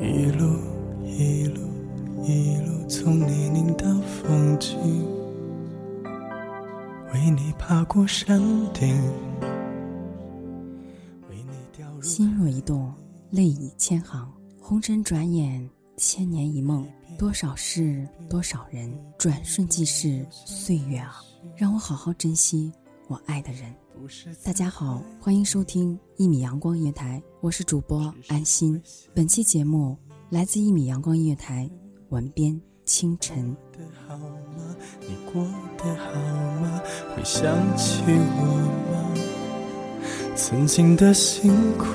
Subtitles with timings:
[0.00, 0.58] 一路
[1.04, 1.60] 一路
[2.24, 4.76] 一路从泥泞到风景，
[7.12, 8.40] 为你爬过山
[8.72, 8.88] 顶，
[11.30, 12.92] 为你掉入心若一动，
[13.30, 14.30] 泪已千行。
[14.60, 16.86] 红尘转眼，千年一梦。
[17.16, 20.26] 多少事，多少人，转瞬即逝。
[20.30, 21.22] 岁月啊，
[21.56, 22.72] 让我好好珍惜
[23.06, 23.72] 我爱的人。
[24.44, 28.80] 大家好，欢迎收听一米阳光音乐台，我是主播安心。
[29.14, 29.96] 本期节目
[30.30, 31.70] 来自一米阳光音乐台，
[32.10, 33.56] 文编清晨。
[35.00, 35.44] 你过
[35.78, 36.12] 得好
[36.60, 36.82] 吗？
[37.14, 37.44] 会想
[37.76, 38.12] 起我
[38.92, 39.14] 吗？
[40.36, 41.86] 曾经的辛苦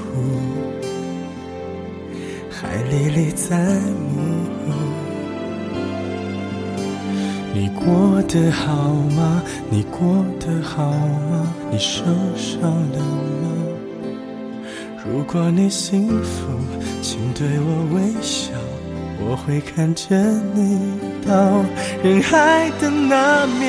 [2.50, 5.09] 还历历在目。
[7.60, 8.88] 你过得好
[9.18, 9.44] 吗？
[9.70, 11.54] 你过得好吗？
[11.70, 12.06] 你受
[12.38, 13.52] 伤了吗？
[15.04, 16.48] 如果你幸福，
[17.02, 18.54] 请对我微笑，
[19.20, 20.16] 我会看着
[20.56, 20.80] 你
[21.28, 21.36] 到
[22.02, 23.68] 人海的那面。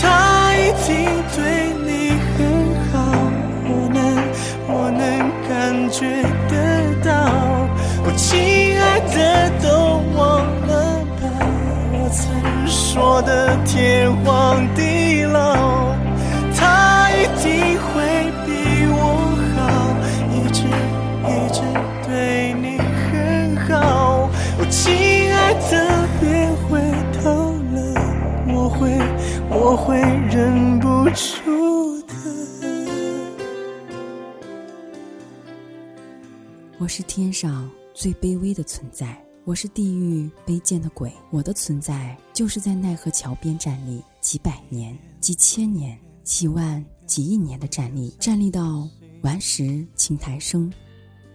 [0.00, 0.94] 他一定
[1.34, 1.90] 对你
[2.38, 2.38] 很
[2.92, 2.94] 好，
[3.66, 3.98] 我能
[4.68, 5.02] 我能
[5.48, 5.50] 感
[5.90, 6.54] 觉得
[7.04, 7.10] 到。
[8.04, 8.30] 我亲
[8.80, 9.18] 爱的
[9.60, 9.66] 都
[10.16, 10.61] 忘了，
[12.92, 15.96] 说的天荒地老。
[16.54, 17.90] 他一定会
[18.44, 18.52] 比
[18.92, 18.94] 我
[19.56, 19.58] 好，
[20.28, 20.60] 一直
[21.24, 21.58] 一直
[22.06, 24.28] 对你很好。
[24.58, 24.84] 我亲
[25.32, 25.72] 爱的，
[26.20, 26.28] 别
[26.68, 26.70] 回
[27.22, 27.22] 头
[27.72, 27.80] 了，
[28.54, 28.78] 我会
[29.48, 29.96] 我会
[30.30, 32.12] 忍不住的。
[36.78, 41.12] 我是天上最卑微的存在，我是地狱卑贱的鬼。
[41.30, 48.88] 我的存在就是在奈何桥边站立，几百年、几千年、几万、几亿年的站立，站立到
[49.22, 50.72] 顽石青苔生，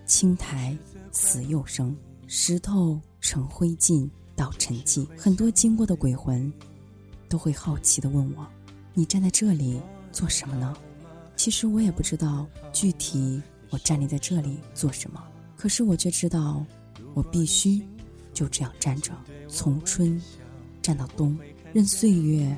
[0.06, 0.76] 青苔
[1.12, 1.94] 死又生，
[2.28, 5.06] 石头成灰烬到沉寂。
[5.18, 6.52] 很多经过的鬼魂
[7.28, 8.48] 都会好奇地问我
[8.96, 9.82] ：“你站在这里
[10.14, 10.74] 做什么呢？”
[11.36, 15.22] 其实我也不知道具体我站立在这里做什么，
[15.58, 16.66] 可是我却知道，
[17.14, 17.84] 我必须
[18.38, 19.12] 就这样站着，
[19.50, 20.22] 从春
[20.80, 21.36] 站到冬，
[21.74, 22.56] 任岁月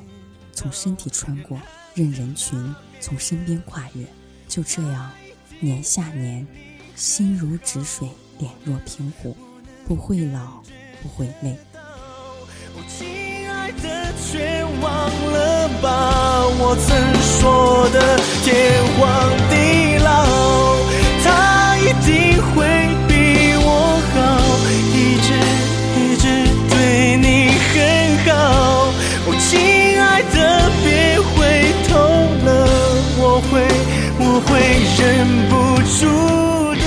[0.52, 1.58] 从身体穿过，
[1.94, 4.04] 任人群从身边跨越，
[4.46, 5.10] 就这样
[5.58, 6.46] 年下年，
[6.96, 8.06] 心如止水，
[8.38, 9.34] 脸若平湖，
[9.88, 10.62] 不会老，
[11.02, 11.56] 不会累。
[12.74, 16.88] 我亲爱的，却忘了吧，我曾
[17.40, 19.08] 说的天荒
[19.48, 20.39] 地老。
[30.20, 31.96] 爱的，别回头
[32.44, 32.48] 了，
[33.16, 33.56] 我会
[34.18, 34.52] 我会
[35.00, 35.02] 忍
[35.48, 35.52] 不
[35.96, 36.04] 住
[36.78, 36.84] 的。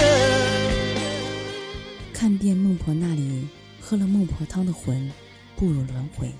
[2.14, 3.48] 看遍孟婆那里
[3.82, 5.12] 喝了孟婆汤的魂，
[5.56, 6.32] 不如轮回。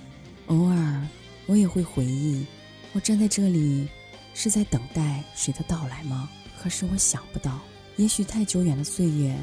[0.48, 1.08] 偶尔，
[1.48, 2.46] 我也会回忆，
[2.92, 3.88] 我站在这里，
[4.36, 6.30] 是在等待谁的到来吗？
[6.62, 7.60] 可是我想不到，
[7.96, 9.36] 也许太久远的岁月，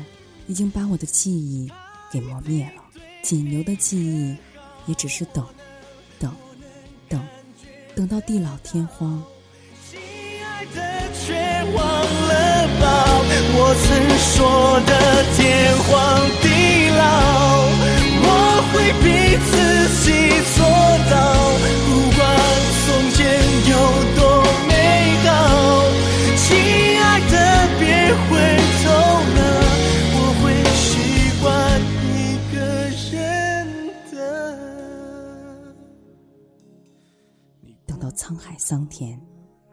[0.47, 1.69] 已经把我的记忆
[2.13, 2.85] 给磨灭了，
[3.25, 4.37] 仅留的记忆
[4.87, 5.45] 也只是等，
[6.19, 6.33] 等，
[7.09, 7.21] 等，
[7.97, 9.23] 等到地老天荒。
[9.91, 9.99] 亲
[10.45, 10.81] 爱的
[11.13, 11.35] 却
[11.75, 12.85] 忘了吧，
[13.53, 13.87] 我曾
[14.19, 14.91] 说的
[15.37, 15.39] 天
[15.85, 15.91] 荒
[16.41, 16.45] 地
[16.97, 17.01] 老，
[18.23, 18.29] 我
[18.73, 19.05] 会逼
[19.51, 19.53] 自
[20.05, 20.07] 己
[20.57, 20.59] 做
[21.11, 21.13] 到，
[38.71, 39.21] 桑田。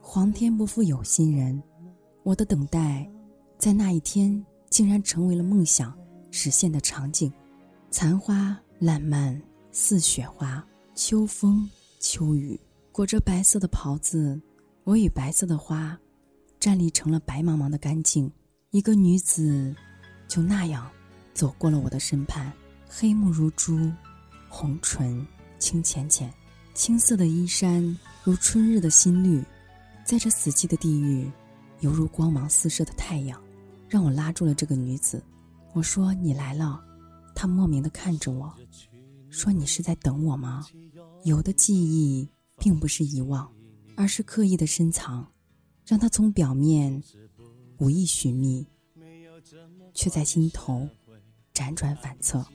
[0.02, 1.62] 皇天不负有心人，
[2.24, 3.08] 我的等待，
[3.60, 5.96] 在那一天竟然成为了梦想
[6.32, 7.32] 实现的场景。
[7.92, 9.40] 残花烂漫
[9.72, 10.66] 似雪花，
[10.96, 12.60] 秋风秋雨，
[12.92, 14.42] 裹着白色的袍子，
[14.84, 15.96] 我与白色的花，
[16.60, 18.32] 站立成了白茫茫的干净。
[18.72, 19.76] 一个女子，
[20.28, 20.90] 就那样
[21.36, 22.52] 走过了我的身畔，
[22.90, 23.78] 黑目如珠，
[24.50, 25.24] 红唇
[25.60, 26.34] 轻浅浅，
[26.78, 27.84] 青色的衣衫
[28.24, 29.44] 如春日的新绿。
[30.06, 31.30] 在这死寂的地狱，
[31.80, 33.42] 犹如光芒四射的太阳，
[33.90, 35.22] 让我拉住了这个女子。
[35.74, 36.80] 我说：“你来了。”
[37.34, 38.56] 她莫名的看着我，
[39.32, 40.68] 说：“你是在等我吗？”
[41.26, 42.30] 有的记忆
[42.60, 43.52] 并不是遗忘，
[43.96, 45.28] 而是刻意的深藏，
[45.84, 47.04] 让它从表面
[47.80, 48.64] 无意寻觅，
[49.96, 50.88] 却在心头
[51.56, 52.46] 辗转反侧。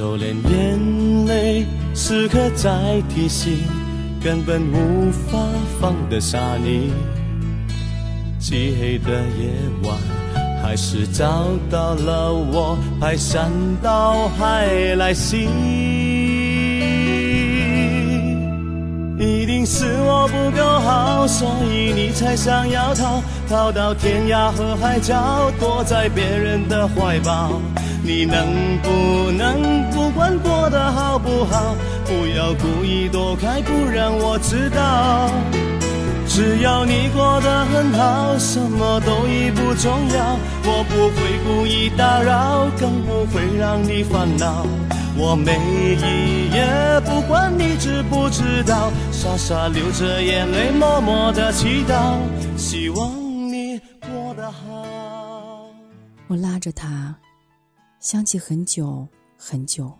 [0.00, 3.58] 就连眼泪时刻在提醒。
[4.24, 5.38] 根本无法
[5.78, 6.90] 放得下你。
[8.38, 9.52] 漆黑的夜
[9.82, 9.98] 晚，
[10.62, 13.50] 还是找到了我，排山
[13.82, 16.09] 倒海来袭。
[19.64, 27.52] 是我不够好，所以你才想要逃，逃到天涯和海角，躲在别人的怀抱。
[28.02, 28.46] 你能
[28.82, 31.74] 不能不管过得好不好？
[32.06, 35.30] 不要故意躲开，不让我知道。
[36.26, 40.38] 只要你过得很好，什么都已不重要。
[40.64, 44.64] 我不会故意打扰，更不会让你烦恼。
[45.16, 48.90] 我每一夜不管你知不知道，
[49.20, 52.18] 傻傻流着眼泪，默默的祈祷，
[52.56, 53.14] 希望
[53.52, 55.70] 你过得好。
[56.26, 57.14] 我拉着他，
[58.00, 59.06] 想起很久
[59.36, 59.92] 很久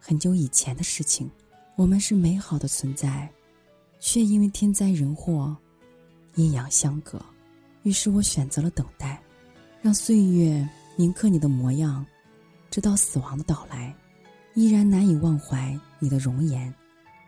[0.00, 1.30] 很久以前的事情。
[1.76, 3.30] 我们是美好的存在，
[4.00, 5.56] 却因为天灾人祸，
[6.34, 7.24] 阴阳相隔。
[7.84, 9.22] 于是我选择了等待，
[9.80, 12.04] 让岁月铭刻你的模样，
[12.68, 13.94] 直到死亡的到来，
[14.54, 16.74] 依然难以忘怀你的容颜。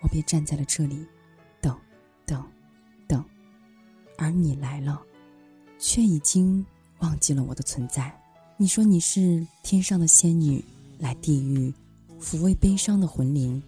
[0.03, 1.07] 我便站在了这里，
[4.19, 5.01] 而你来了，
[5.79, 6.65] 却已经
[6.99, 8.13] 忘记了我的存在。
[8.57, 10.63] 你说你是天上的仙女，
[10.99, 11.73] 来地狱
[12.21, 13.63] 抚慰悲伤的魂灵。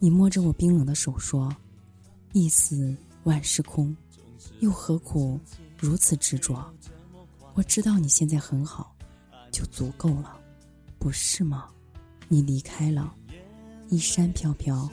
[0.00, 1.54] 你摸着我冰冷的手说
[2.32, 3.94] ：“一死万事空，
[4.60, 5.38] 又何苦
[5.78, 6.64] 如此执着？”
[7.52, 8.96] 我知道你现在很好，
[9.52, 10.40] 就足够了，
[10.98, 11.68] 不是吗？
[12.26, 13.14] 你离开了，
[13.90, 14.90] 衣衫飘飘，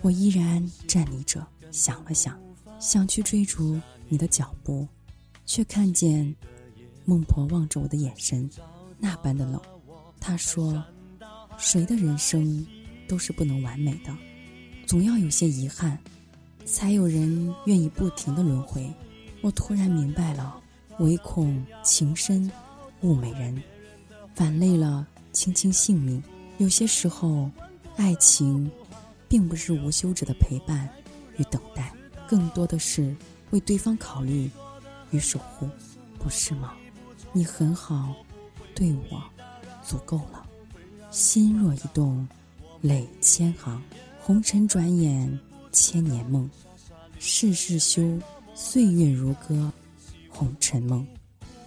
[0.00, 2.40] 我依然站立着，想了想，
[2.80, 3.78] 想去追逐
[4.10, 4.86] 你的脚步，
[5.46, 6.34] 却看见
[7.04, 8.50] 孟婆望着我的眼神，
[8.98, 9.58] 那般的冷。
[10.20, 10.84] 她说
[11.56, 12.66] ：“谁的人生
[13.08, 14.14] 都是不能完美的。”
[14.84, 15.96] 总要有些遗憾，
[16.64, 18.92] 才有人愿意不停的轮回。
[19.42, 20.60] 我突然明白了，
[20.98, 22.50] 唯恐情深
[23.02, 23.62] 误美人，
[24.34, 26.20] 反累了卿卿性命。
[26.58, 27.48] 有些时候，
[27.96, 28.68] 爱情
[29.28, 30.88] 并不是无休止的陪伴
[31.36, 31.94] 与等待，
[32.28, 33.16] 更多的是
[33.50, 34.50] 为对方考虑
[35.10, 35.68] 与守护，
[36.18, 36.74] 不是吗？
[37.32, 38.14] 你很好，
[38.74, 39.22] 对我
[39.82, 40.46] 足够了。
[41.10, 42.26] 心若一动，
[42.80, 43.82] 泪千行。
[44.20, 45.38] 红尘转眼
[45.72, 46.48] 千年梦，
[47.18, 48.20] 世事休，
[48.54, 49.72] 岁月如歌，
[50.28, 51.06] 红尘梦。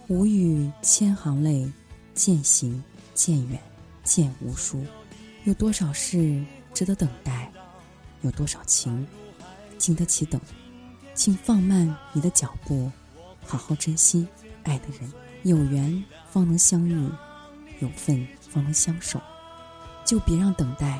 [0.08, 1.70] 无语千行泪，
[2.14, 2.82] 渐行
[3.14, 3.60] 渐远
[4.02, 4.82] 渐无书。
[5.44, 7.52] 有多少事值得等待？
[8.22, 9.06] 有多少情
[9.76, 10.40] 经得起等？
[11.14, 12.90] 请放慢你的脚步，
[13.46, 14.26] 好好珍惜
[14.64, 15.10] 爱的人。
[15.44, 17.08] 有缘方能相遇，
[17.80, 19.20] 有份方能相守，
[20.04, 20.98] 就别让等待。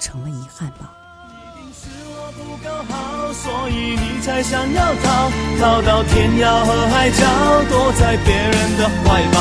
[0.00, 0.92] 成了遗憾吧。
[1.30, 7.24] 一定是我不够好，所以你才想要逃，逃到天涯和海角，
[7.70, 9.38] 躲在别人的怀抱。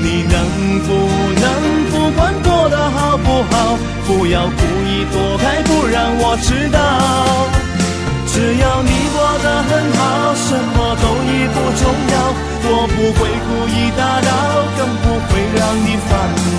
[0.00, 0.34] 你能
[0.82, 0.88] 不
[1.38, 1.44] 能
[1.92, 6.78] 不管过得好不好，不要故意躲开，不让我知道。
[8.44, 11.82] 只要你过得很好，什么都已不重
[12.12, 12.14] 要，
[12.68, 14.28] 我不会故意打扰，
[14.76, 16.12] 更不会让你烦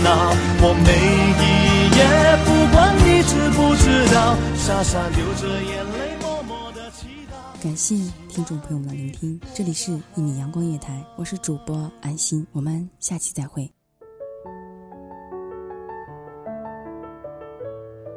[0.04, 0.90] 恼，我每
[1.30, 2.02] 一夜
[2.44, 7.96] 不管你知不知道，傻傻流着眼泪默默的祈祷，感谢
[8.30, 13.75] 听众朋友们的聆听，这里是一米阳光夜台，我是主播安心，我们下期再会。